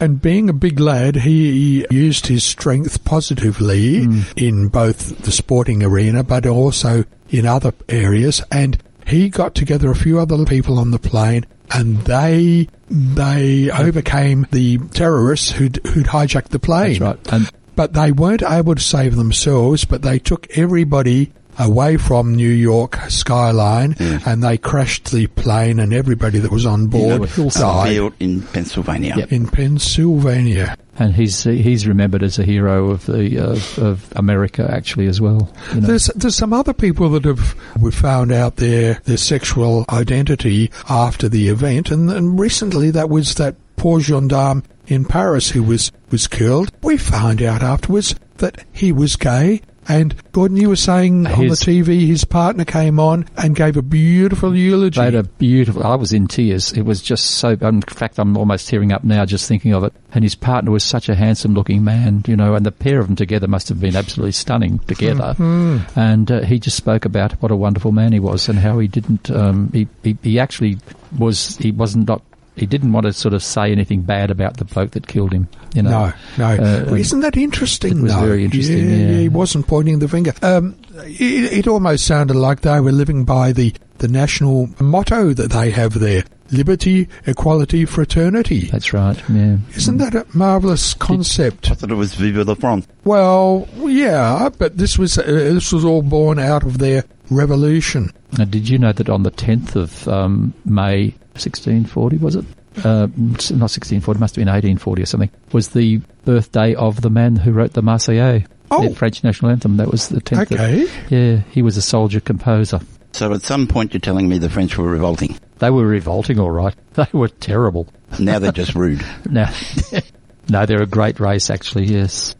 [0.00, 4.20] And being a big lad, he used his strength positively Hmm.
[4.36, 8.42] in both the sporting arena, but also in other areas.
[8.52, 14.46] And he got together a few other people on the plane, and they they overcame
[14.50, 16.98] the terrorists who'd, who'd hijacked the plane.
[16.98, 17.32] That's right.
[17.32, 22.50] And But they weren't able to save themselves, but they took everybody away from New
[22.50, 24.26] York skyline mm.
[24.26, 27.96] and they crashed the plane and everybody that was on board were hillside.
[27.96, 29.14] died in Pennsylvania.
[29.16, 29.32] Yep.
[29.32, 30.76] in Pennsylvania.
[30.98, 35.52] And he's he's remembered as a hero of the of, of America actually as well.
[35.74, 35.86] You know.
[35.88, 41.28] There's there's some other people that have we found out their their sexual identity after
[41.28, 46.26] the event, and, and recently that was that poor gendarme in Paris who was was
[46.26, 46.72] killed.
[46.82, 49.62] We found out afterwards that he was gay.
[49.88, 53.82] And Gordon, you were saying on the TV, his partner came on and gave a
[53.82, 54.98] beautiful eulogy.
[54.98, 55.84] They had a beautiful.
[55.84, 56.72] I was in tears.
[56.72, 57.50] It was just so.
[57.50, 59.92] In fact, I'm almost tearing up now just thinking of it.
[60.12, 62.54] And his partner was such a handsome-looking man, you know.
[62.54, 65.34] And the pair of them together must have been absolutely stunning together.
[65.38, 65.98] Mm-hmm.
[65.98, 68.88] And uh, he just spoke about what a wonderful man he was and how he
[68.88, 69.30] didn't.
[69.30, 70.78] Um, he, he he actually
[71.16, 71.56] was.
[71.58, 72.22] He wasn't not.
[72.56, 75.48] He didn't want to sort of say anything bad about the bloke that killed him.
[75.74, 76.12] You know.
[76.36, 76.62] No, no.
[76.64, 77.98] Uh, Well, Isn't that interesting?
[77.98, 78.26] it was though?
[78.26, 79.18] very interesting, Yeah, yeah.
[79.18, 80.32] he wasn't pointing the finger.
[80.42, 85.50] Um, it, it almost sounded like they were living by the, the national motto that
[85.52, 88.66] they have there: liberty, equality, fraternity.
[88.70, 89.22] That's right.
[89.28, 89.58] Yeah.
[89.74, 91.70] Isn't that a marvelous concept?
[91.70, 92.86] I thought it was Vive la France.
[93.04, 98.10] Well, yeah, but this was uh, this was all born out of their revolution.
[98.38, 102.44] Now, did you know that on the 10th of um, May 1640, was it?
[102.78, 107.36] Uh, not 1640, must have been 1840 or something, was the birthday of the man
[107.36, 108.86] who wrote the Marseillaise, Oh.
[108.88, 109.76] the French national anthem.
[109.78, 110.50] That was the 10th.
[110.50, 110.86] of- Okay.
[111.08, 112.80] yeah, he was a soldier composer.
[113.12, 115.38] So at some point you're telling me the French were revolting.
[115.58, 116.74] They were revolting, all right.
[116.94, 117.86] They were terrible.
[118.18, 119.02] Now they're just rude.
[119.30, 119.52] Now,
[120.50, 122.34] no, they're a great race, actually, yes.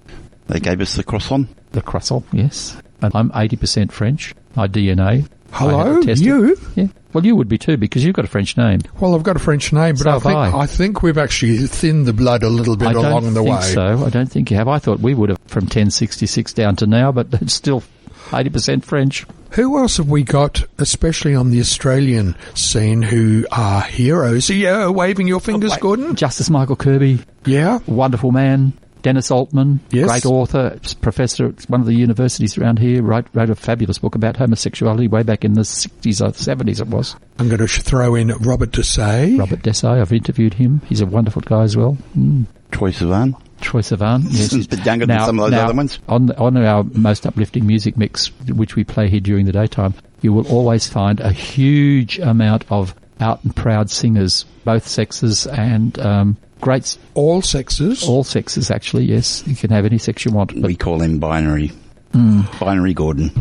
[0.49, 1.49] They gave us the croissant.
[1.72, 2.77] The croissant, yes.
[3.01, 5.29] And I'm 80% French, my DNA.
[5.53, 6.57] Hello, you?
[6.75, 6.87] Yeah.
[7.12, 8.81] Well, you would be too, because you've got a French name.
[9.01, 10.59] Well, I've got a French name, but So I think I.
[10.61, 13.55] I think we've actually thinned the blood a little bit I don't along the think
[13.61, 13.62] way.
[13.62, 14.05] so.
[14.05, 14.69] I don't think you have.
[14.69, 17.83] I thought we would have from 1066 down to now, but it's still
[18.31, 19.25] 80% French.
[19.53, 24.51] Who else have we got, especially on the Australian scene, who are heroes?
[24.51, 26.16] Are you uh, waving your fingers, Gordon?
[26.16, 27.79] Justice Michael Kirby, Yeah.
[27.87, 28.75] wonderful man.
[29.07, 30.09] Dennis Altman, Yes.
[30.09, 34.16] great author, professor at one of the universities around here, wrote, wrote a fabulous book
[34.16, 37.14] about homosexuality way back in the 60s or 70s it was.
[37.38, 39.38] I'm going to throw in Robert Desai.
[39.38, 40.81] Robert Desai, I've interviewed him.
[40.88, 41.97] He's a wonderful guy as well.
[42.19, 42.47] Mm.
[42.73, 43.40] Troye Sivan.
[43.61, 44.25] Troye Sivan.
[44.33, 44.51] Yes.
[44.51, 46.01] He's a bit younger than some of those now, other ones.
[46.09, 50.33] On, on our most uplifting music mix, which we play here during the daytime, you
[50.33, 56.37] will always find a huge amount of out and proud singers, both sexes and um,
[56.61, 58.05] great, All sexes.
[58.09, 59.42] all sexes actually, yes.
[59.47, 60.55] You can have any sex you want.
[60.55, 61.73] But We call him binary.
[62.12, 62.61] Mm.
[62.61, 63.31] Binary Gordon.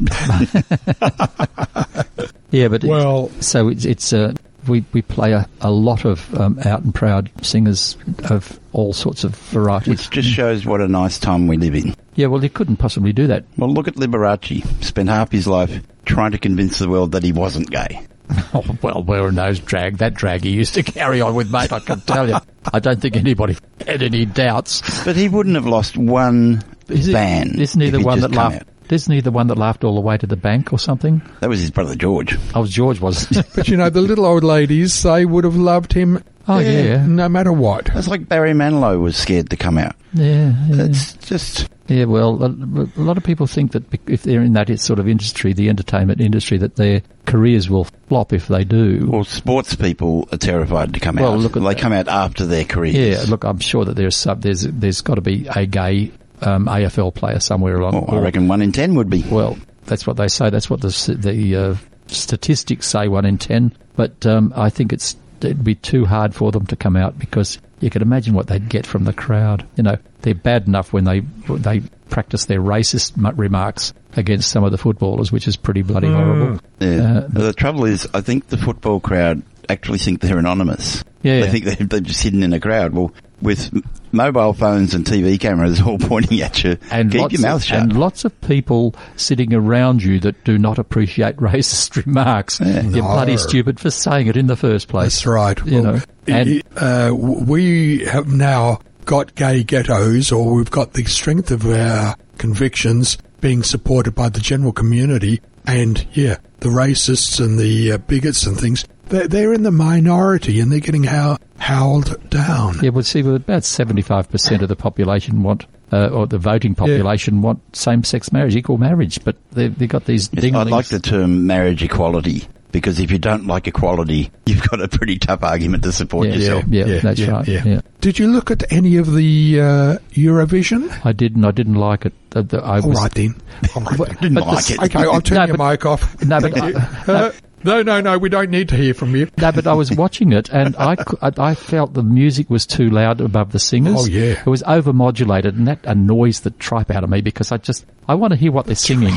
[2.52, 4.34] yeah, but it's- Well- so it's, it's uh,
[4.68, 7.98] we, we play a, a lot of um, out and proud singers
[8.30, 9.90] of all sorts of varieties.
[9.90, 11.96] Which just shows what a nice time we live in.
[12.16, 13.46] Yeah, well, you couldn't possibly do that.
[13.58, 14.84] Well, look at Liberace.
[14.84, 18.06] Spent half his life trying to convince the world that he wasn't gay.
[18.54, 21.72] Oh, well, where knows drag that drag he used to carry on with, mate.
[21.72, 22.38] I can tell you.
[22.74, 25.04] I don't think anybody had any doubts.
[25.06, 27.60] But he wouldn't have lost one Is it- ban.
[27.60, 28.56] Isn't he the one that laughed?
[28.62, 28.68] out.
[28.92, 31.22] Isn't he the one that laughed all the way to the bank or something?
[31.40, 32.38] That was his brother George.
[32.54, 33.26] Oh, George was.
[33.56, 36.24] But you know, the little old ladies, they would have loved him.
[36.48, 37.06] Oh, yeah.
[37.06, 37.90] No matter what.
[37.96, 39.96] It's like Barry Manilow was scared to come out.
[40.14, 40.84] yeah, yeah.
[40.86, 44.80] It's just Yeah, well, a, a lot of people think that if they're in that
[44.80, 49.08] sort of industry, the entertainment industry, that their careers will flop if they do.
[49.10, 51.40] well, sports people are terrified to come Well, out.
[51.40, 51.80] look at they that.
[51.82, 52.96] come out after their careers.
[52.96, 56.66] Yeah, look, I'm sure that there's some, there's there's got to be a gay um,
[56.68, 57.96] AFL player somewhere along.
[58.08, 59.24] Oh, I reckon one in ten would be.
[59.24, 60.50] Well, that's what they say.
[60.52, 61.76] That's what the the uh,
[62.08, 63.08] statistics say.
[63.08, 63.74] One in ten.
[63.96, 67.60] But um, I think it's it'd be too hard for them to come out because
[67.80, 69.68] you could imagine what they'd get from the crowd.
[69.76, 74.72] You know, they're bad enough when they they practice their racist remarks against some of
[74.72, 76.60] the footballers, which is pretty bloody horrible.
[76.80, 77.18] Yeah.
[77.18, 81.04] Uh, the trouble is, I think the football crowd actually think they're anonymous.
[81.24, 81.42] Yeah.
[81.42, 82.94] They think they're, they're just hidden in a crowd.
[82.94, 83.72] Well, with
[84.12, 87.64] mobile phones and TV cameras all pointing at you, and keep lots your mouth of,
[87.66, 87.80] shut.
[87.82, 92.60] And lots of people sitting around you that do not appreciate racist remarks.
[92.60, 93.02] You're No.
[93.02, 95.16] bloody stupid for saying it in the first place.
[95.16, 95.66] That's right.
[95.66, 101.04] You Well, know, and uh, we have now got gay ghettos, or we've got the
[101.06, 107.60] strength of our convictions being supported by the general community, and yeah, the racists and
[107.60, 108.86] the uh, bigots and things.
[109.10, 112.80] They're, they're in the minority, and they're getting how, howled down.
[112.82, 115.66] yeah, well, see, well, about seventy-five percent of the population want.
[115.94, 120.32] Uh, or the voting population want same-sex marriage, equal marriage, but they've, they've got these
[120.34, 120.52] Yes.
[120.56, 124.88] I like the term marriage equality because if you don't like equality, you've got a
[124.88, 126.64] pretty tough argument to support yeah, yourself.
[126.70, 127.48] yeah, Yeah, that's yeah, right.
[127.48, 127.64] yeah.
[127.64, 127.82] Yeah.
[128.02, 131.06] Did you look at any of the uh, Eurovision?
[131.06, 131.46] I didn't.
[131.46, 132.14] I didn't like it.
[132.32, 133.36] The, the, I All was, right then.
[133.76, 134.16] All right then.
[134.22, 134.84] Didn't But like the- it.
[134.86, 136.24] Okay, I'll turn No, your but- mic off.
[136.26, 136.58] No, but
[137.08, 137.32] I- Uh,
[137.66, 139.28] no, no, no, we don't need to hear from you.
[139.38, 142.90] No, but I was watching it and I, I, I felt the music was too
[142.90, 144.04] loud above the singers.
[144.04, 144.40] Oh, yeah.
[144.40, 148.14] It was overmodulated and that annoys the tripe out of me because I just, I
[148.16, 149.14] want to hear what they're singing.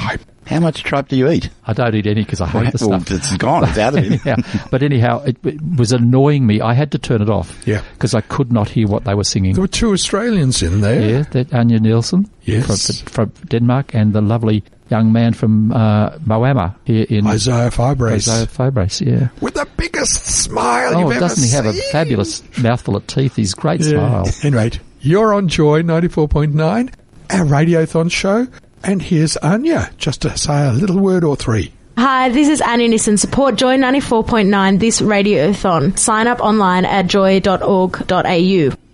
[0.48, 1.50] How much tripe do you eat?
[1.66, 3.16] I don't eat any because I hate the well, stuff.
[3.16, 3.68] it's gone.
[3.68, 4.20] It's out of it.
[4.26, 4.36] yeah.
[4.70, 6.60] But anyhow, it, it was annoying me.
[6.60, 7.56] I had to turn it off.
[7.66, 7.82] Yeah.
[7.92, 9.52] Because I could not hear what they were singing.
[9.54, 11.00] There were two Australians in there.
[11.10, 13.00] Yeah, that Anja Nielsen Yes.
[13.02, 18.14] from, from Denmark and the lovely young man from uh, Moama here in Isaiah Firebrace.
[18.28, 19.28] Isaiah Firebrace, yeah.
[19.42, 23.36] With the biggest smile Oh, you've ever doesn't he have a fabulous mouthful of teeth?
[23.36, 23.90] He's great Yeah.
[24.24, 24.28] smile.
[24.42, 26.90] Anyway, you're on Joy 94.9,
[27.30, 28.46] our Radiothon show,
[28.84, 31.72] and here's Anja, just to say a little word or three.
[31.96, 33.16] Hi, this is Anja Nissen.
[33.16, 35.98] Support Joy 94.9 this radiothon.
[35.98, 38.87] Sign up online at joy.org.au.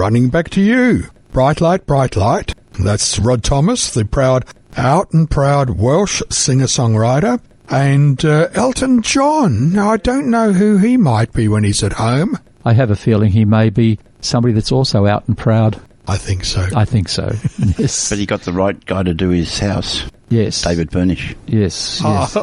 [0.00, 1.10] Running back to you.
[1.30, 2.54] Bright Light, Bright Light.
[2.82, 7.38] That's Rod Thomas, the proud, out and proud Welsh singer-songwriter.
[7.68, 9.74] And uh, Elton John.
[9.74, 12.38] Now, I don't know who he might be when he's at home.
[12.64, 15.78] I have a feeling he may be somebody that's also out and proud.
[16.08, 16.66] I think so.
[16.74, 17.30] I think so.
[17.76, 18.08] yes.
[18.08, 20.06] But he got the right guy to do his house.
[20.30, 20.62] Yes.
[20.62, 21.36] David Furnish.
[21.46, 22.00] Yes.
[22.02, 22.32] Yes.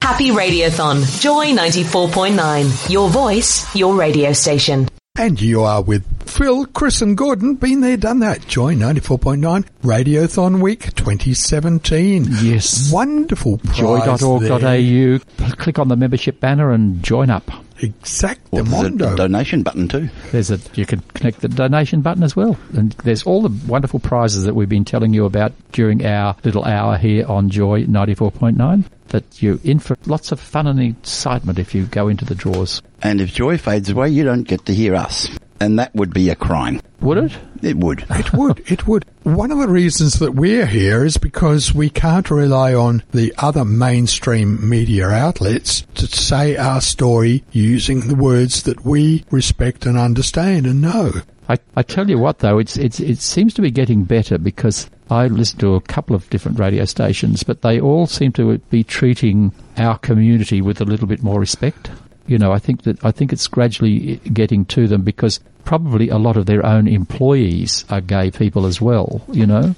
[0.00, 1.20] Happy Radiothon.
[1.20, 2.90] Joy 94.9.
[2.90, 4.88] Your voice, your radio station.
[5.16, 7.56] And you are with Phil, Chris and Gordon.
[7.56, 8.48] Been there, done that.
[8.48, 12.28] Joy 94.9 Radiothon Week 2017.
[12.40, 12.90] Yes.
[12.90, 15.18] Wonderful prize Joy.org.au.
[15.56, 17.50] Click on the membership banner and join up.
[17.82, 18.62] Exactly.
[18.62, 20.08] Well, there's a donation button too.
[20.30, 23.98] There's a you can connect the donation button as well, and there's all the wonderful
[23.98, 28.14] prizes that we've been telling you about during our little hour here on Joy ninety
[28.14, 28.84] four point nine.
[29.08, 32.80] That you're in for lots of fun and excitement if you go into the draws.
[33.02, 35.28] And if joy fades away, you don't get to hear us.
[35.62, 36.80] And that would be a crime.
[37.02, 37.32] Would it?
[37.62, 38.04] It would.
[38.10, 38.68] It would.
[38.68, 39.04] It would.
[39.22, 43.64] One of the reasons that we're here is because we can't rely on the other
[43.64, 50.66] mainstream media outlets to say our story using the words that we respect and understand
[50.66, 51.12] and know.
[51.48, 54.90] I, I tell you what though, it's, it's, it seems to be getting better because
[55.10, 58.82] I listen to a couple of different radio stations, but they all seem to be
[58.82, 61.92] treating our community with a little bit more respect.
[62.26, 66.18] You know, I think that I think it's gradually getting to them because probably a
[66.18, 69.22] lot of their own employees are gay people as well.
[69.32, 69.74] You know,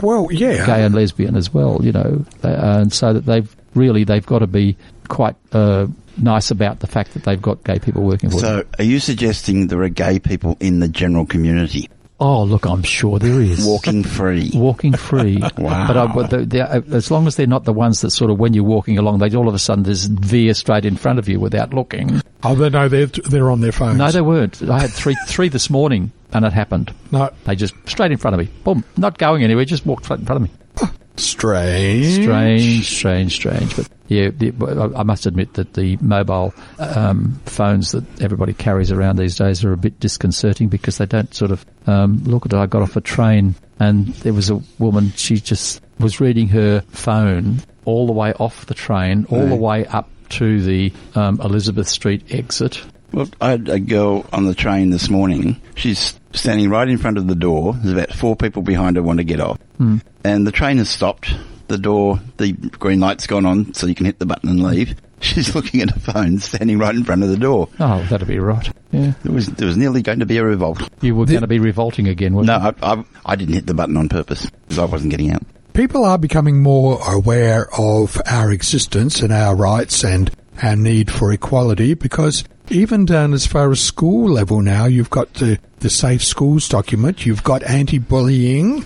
[0.00, 0.66] Well, yeah.
[0.66, 1.80] gay and lesbian as well.
[1.82, 4.76] You know, uh, and so that they've really they've got to be
[5.08, 5.86] quite uh,
[6.16, 8.62] nice about the fact that they've got gay people working for them.
[8.62, 11.88] So, are you suggesting there are gay people in the general community
[12.18, 13.66] Oh, look, I'm sure there is.
[13.66, 14.50] walking free?
[14.54, 15.42] Walking free.
[15.58, 15.86] Wow.
[15.86, 18.30] But, I, but the, the, uh, as long as they're not the ones that sort
[18.30, 21.18] of, when you're walking along, they all of a sudden just veer straight in front
[21.18, 22.20] of you without looking.
[22.42, 23.98] Oh, they no, they're they're on their phones.
[23.98, 24.62] No, they weren't.
[24.62, 26.92] I had three three this morning, and it happened.
[27.10, 27.30] No.
[27.44, 28.46] They just straight in front of me.
[28.64, 28.84] Boom.
[28.96, 29.64] Not going anywhere.
[29.64, 30.54] Just walked straight in front of me.
[31.18, 32.22] Strange.
[32.22, 33.76] Strange, strange, strange.
[33.76, 34.52] But yeah, the,
[34.96, 39.72] I must admit that the mobile um, phones that everybody carries around these days are
[39.72, 42.56] a bit disconcerting because they don't sort of um, look at it.
[42.56, 45.12] I got off a train and there was a woman.
[45.16, 49.86] She just was reading her phone all the way off the train, all the way
[49.86, 52.84] up to the um, Elizabeth Street exit.
[53.12, 55.60] Well, I had a girl on the train this morning.
[55.74, 57.74] She's standing right in front of the door.
[57.74, 59.58] There's about four people behind her want to get off.
[59.78, 59.98] Hmm.
[60.24, 61.34] And the train has stopped.
[61.68, 64.94] The door, the green light's gone on, so you can hit the button and leave.
[65.20, 67.68] She's looking at her phone, standing right in front of the door.
[67.80, 68.70] Oh, that'd be right.
[68.92, 69.14] Yeah.
[69.24, 70.88] There was there was nearly going to be a revolt.
[71.00, 72.74] You were going to be revolting again, weren't No, you?
[72.82, 75.42] I, I, I didn't hit the button on purpose because I wasn't getting out.
[75.72, 80.30] People are becoming more aware of our existence and our rights and
[80.62, 85.32] our need for equality because even down as far as school level now, you've got
[85.34, 88.84] the, the Safe Schools document, you've got anti-bullying,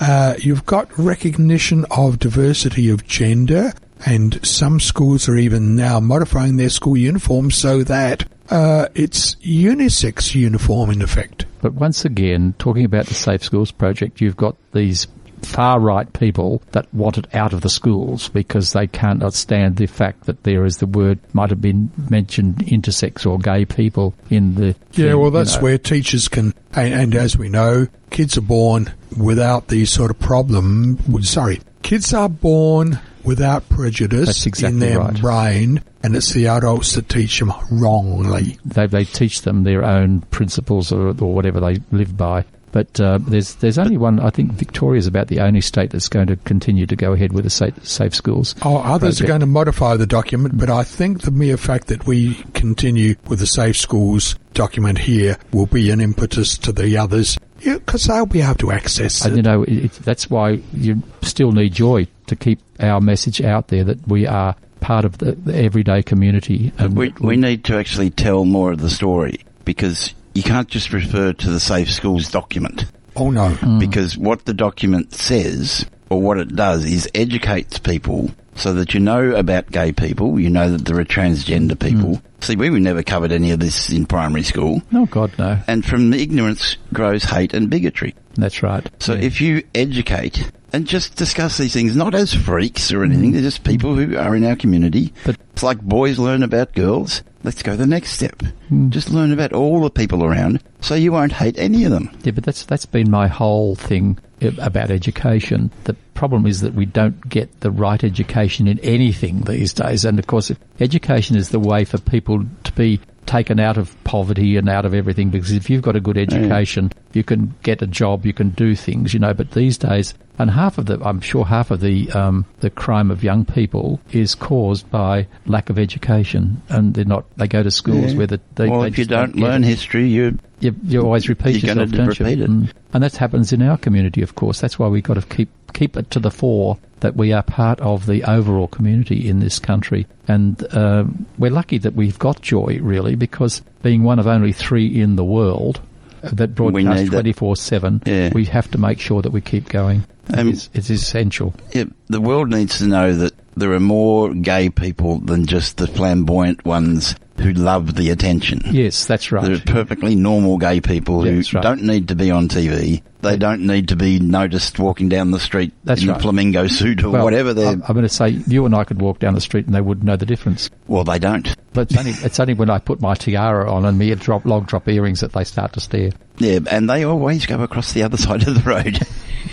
[0.00, 3.72] uh, you've got recognition of diversity of gender,
[4.04, 10.34] and some schools are even now modifying their school uniforms so that uh, it's unisex
[10.34, 11.46] uniform in effect.
[11.62, 15.06] But once again, talking about the Safe Schools project, you've got these
[15.44, 19.86] far right people that want it out of the schools because they can't stand the
[19.86, 24.54] fact that there is the word might have been mentioned intersex or gay people in
[24.54, 25.62] the Yeah, thing, well, you that's know.
[25.62, 30.18] where teachers can, and, and as we know, kids are born without these sort of
[30.18, 30.98] problem.
[31.22, 35.20] Sorry, kids are born without prejudice exactly in their right.
[35.20, 38.58] brain, and it's the adults that teach them wrongly.
[38.64, 42.44] they they teach them their own principles or, or whatever they live by.
[42.74, 44.18] But uh, there's there's only one.
[44.18, 47.44] I think Victoria's about the only state that's going to continue to go ahead with
[47.44, 48.56] the safe, safe schools.
[48.62, 52.04] Oh, others are going to modify the document, but I think the mere fact that
[52.04, 57.38] we continue with the Safe Schools document here will be an impetus to the others,
[57.62, 59.36] because they'll be able to access And it.
[59.36, 63.84] you know, it, that's why you still need joy to keep our message out there
[63.84, 66.72] that we are part of the, the everyday community.
[66.78, 70.92] And We, we need to actually tell more of the story because you can't just
[70.92, 72.84] refer to the Safe Schools document.
[73.16, 73.50] Oh no.
[73.50, 73.78] Hmm.
[73.78, 79.00] Because what the document says, or what it does, is educates people so that you
[79.00, 82.16] know about gay people, you know that there are transgender people.
[82.16, 82.26] Hmm.
[82.40, 84.82] See, we were never covered any of this in primary school.
[84.92, 88.14] oh God, no, And from ignorance grows hate and bigotry.
[88.34, 88.88] that's right.
[89.00, 93.32] So if you educate and just discuss these things, not as freaks or anything, mm-hmm.
[93.34, 95.14] they're just people who are in our community.
[95.24, 97.22] But- it's like boys learn about girls.
[97.44, 98.42] Let's go the next step.
[98.68, 98.90] Hmm.
[98.90, 102.10] Just learn about all the people around so you won't hate any of them.
[102.24, 105.70] Yeah, but that's that's been my whole thing about education.
[105.84, 110.18] The problem is that we don't get the right education in anything these days, and
[110.18, 110.50] of course,
[110.80, 114.94] education is the way for people to be taken out of poverty and out of
[114.94, 115.30] everything.
[115.30, 118.74] Because if you've got a good education, you can get a job, you can do
[118.74, 119.34] things, you know.
[119.34, 123.10] But these days, and half of the, I'm sure half of the um, the crime
[123.10, 127.24] of young people is caused by lack of education, and they're not.
[127.36, 128.18] They go to schools Yeah.
[128.18, 131.02] where the, they, well, they if you just don't learn it history, you you, you
[131.02, 132.26] always repeat you're yourself, don't you?
[132.26, 132.50] it.
[132.50, 132.72] Mm.
[132.92, 134.60] And that happens in our community, of course.
[134.60, 137.78] That's why we've got to keep keep it to the fore that we are part
[137.80, 140.06] of the overall community in this country.
[140.26, 144.86] And um, we're lucky that we've got Joy, really, because being one of only three
[145.02, 145.82] in the world
[146.22, 147.10] uh, that broadcast need that.
[147.10, 148.30] twenty four seven, Yeah.
[148.34, 150.04] we have to make sure that we keep going.
[150.32, 151.54] Um, it's, it's essential.
[151.74, 155.86] Yeah, the world needs to know that there are more gay people than just the
[155.86, 158.60] flamboyant ones who love the attention.
[158.70, 159.44] Yes, that's right.
[159.44, 161.62] There are perfectly normal gay people who That's right.
[161.62, 163.02] don't need to be on TV.
[163.22, 166.18] They don't need to be noticed walking down the street That's in right.
[166.18, 167.68] a flamingo suit or Well, whatever they're.
[167.72, 169.80] I'm, I'm going to say you and I could walk down the street and they
[169.80, 170.70] wouldn't know the difference.
[170.86, 171.56] well, they don't.
[171.72, 174.64] But it's only, it's only when I put my tiara on and me drop long
[174.64, 176.10] drop earrings that they start to stare.
[176.38, 179.00] Yeah, and they always go across the other side of the road.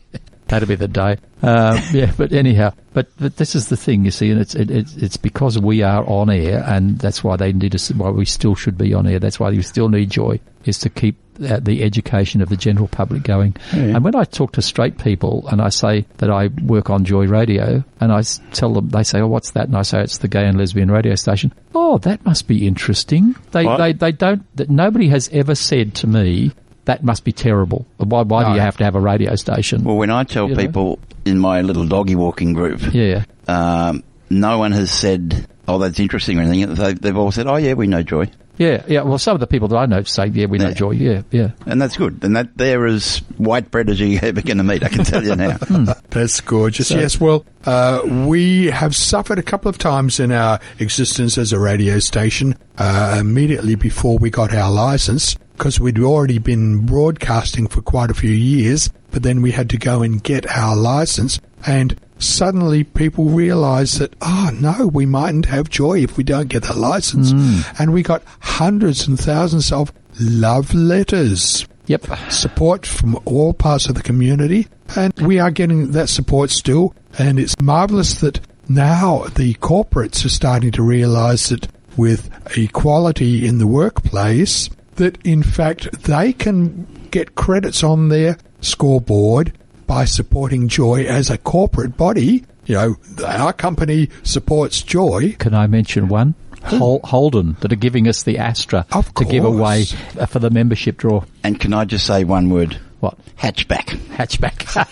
[0.47, 1.17] That'd be the day.
[1.41, 4.71] Um, yeah, but anyhow, but, but this is the thing, you see, and it's it,
[4.71, 7.91] it's it's because we are on air, and that's why they need us.
[7.91, 9.19] Why we still should be on air.
[9.19, 12.87] That's why you still need joy is to keep uh, the education of the general
[12.87, 13.55] public going.
[13.71, 17.25] And when I talk to straight people and I say that I work on Joy
[17.27, 18.21] Radio, and I
[18.53, 20.89] tell them, they say, "Oh, what's that?" And I say, "It's the gay and lesbian
[20.89, 23.35] radio station." Oh, that must be interesting.
[23.51, 23.77] They What?
[23.77, 24.43] they they don't.
[24.55, 26.51] That nobody has ever said to me.
[26.87, 27.85] That must be terrible.
[27.97, 29.83] Why, why do you have to have a radio station?
[29.83, 30.61] Well, when I tell You know?
[30.61, 33.25] people in my little doggy walking group, Yeah.
[33.47, 36.73] um, no one has said, "Oh, that's interesting" or anything.
[36.75, 39.01] They, they've all said, "Oh, yeah, we know Joy," Yeah, yeah.
[39.03, 40.91] Well, some of the people that I know say, yeah, we know Joy.
[40.91, 41.51] Yeah, yeah.
[41.67, 42.23] and that's good.
[42.23, 44.81] And that they're as white bread as you ever going to meet.
[44.83, 45.57] I can tell you now.
[46.09, 46.87] That's gorgeous.
[46.87, 51.53] So- yes, well, uh, we have suffered a couple of times in our existence as
[51.53, 57.67] a radio station uh, immediately before we got our license because we'd already been broadcasting
[57.67, 61.39] for quite a few years, but then we had to go and get our license
[61.65, 66.63] and suddenly people realized that, oh no, we mightn't have joy if we don't get
[66.63, 67.33] the license.
[67.33, 67.79] Mm.
[67.79, 71.67] And we got hundreds and thousands of love letters.
[71.87, 72.05] Yep.
[72.29, 74.67] Support from all parts of the community.
[74.95, 76.93] And we are getting that support still.
[77.17, 83.57] And it's marvelous that now the corporates are starting to realize that with equality in
[83.57, 89.53] the workplace, that in fact they can get credits on their scoreboard
[89.87, 92.43] by supporting Joy as a corporate body.
[92.65, 92.95] You know,
[93.25, 95.35] our company supports Joy.
[95.39, 96.35] Can I mention one?
[96.63, 98.85] Hol- Holden that are giving us the Astra
[99.15, 99.85] to give away
[100.19, 101.23] uh, for the membership draw.
[101.43, 102.77] And can I just say one word?
[102.99, 103.17] What?
[103.37, 103.95] Hatchback.
[104.15, 104.87] Hatchback.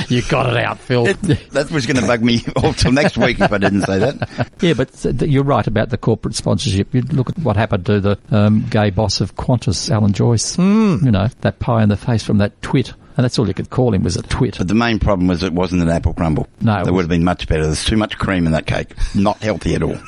[0.10, 1.04] you got it out, Phil.
[1.04, 4.50] that was going to bug me all till next week if I didn't say that.
[4.60, 6.94] yeah, but you're right about the corporate sponsorship.
[6.94, 10.56] You look at what happened to the um, gay boss of Qantas, Alan Joyce.
[10.56, 10.96] Hmm.
[11.02, 12.94] You know, that pie in the face from that twit.
[13.16, 14.56] And that's all you could call him was a twit.
[14.56, 16.48] But the main problem was it wasn't an apple crumble.
[16.62, 17.64] No, it that would have been much better.
[17.64, 18.94] There's too much cream in that cake.
[19.14, 19.96] Not healthy at all.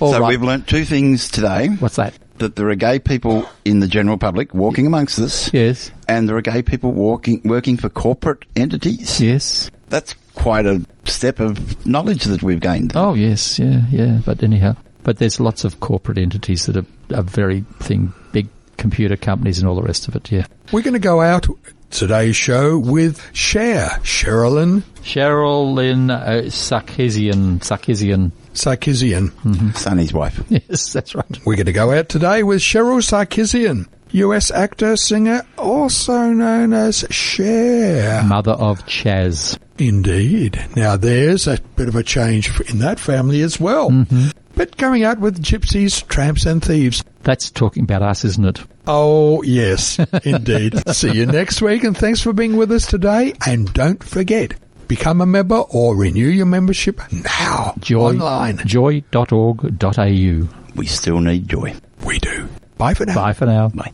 [0.00, 0.28] All so right.
[0.30, 1.68] we've learnt two things today.
[1.68, 2.14] What's that?
[2.38, 5.52] That there are gay people in the general public walking amongst us.
[5.52, 5.90] Yes.
[6.08, 9.20] And there are gay people walking, working for corporate entities.
[9.20, 9.70] Yes.
[9.88, 12.92] That's quite a step of knowledge that we've gained.
[12.94, 14.20] Oh yes, yeah, yeah.
[14.24, 19.16] But anyhow, but there's lots of corporate entities that are, are very thing, big computer
[19.16, 20.30] companies and all the rest of it.
[20.30, 20.46] Yeah.
[20.72, 21.46] We're going to go out
[21.90, 28.32] today's show with Cher, Cherilyn Cheryl Lynn uh, Sarkisian, Sarkisian.
[28.56, 29.30] Sarkisian.
[29.30, 29.70] Mm-hmm.
[29.70, 30.42] Sonny's wife.
[30.50, 31.46] Yes, that's right.
[31.46, 37.04] We're going to go out today with Cheryl Sarkisian, US actor, singer, also known as
[37.10, 38.22] Cher.
[38.24, 39.58] Mother of Chaz.
[39.78, 40.64] Indeed.
[40.74, 43.90] Now there's a bit of a change in that family as well.
[43.90, 44.28] Mm-hmm.
[44.54, 47.04] But going out with gypsies, tramps and thieves.
[47.24, 48.60] That's talking about us, isn't it?
[48.86, 50.82] Oh, yes, indeed.
[50.94, 53.34] See you next week and thanks for being with us today.
[53.44, 54.54] And don't forget,
[54.88, 57.74] become a member or renew your membership now.
[57.78, 58.58] Joy, Online.
[58.58, 60.48] Joy.org.au.
[60.74, 61.74] We still need joy.
[62.04, 62.48] We do.
[62.78, 63.14] Bye for now.
[63.14, 63.68] Bye for now.
[63.68, 63.92] Bye.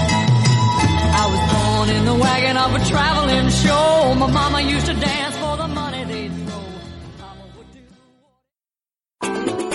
[0.00, 4.14] I was born in the wagon of a traveling show.
[4.18, 5.17] My mama used to dance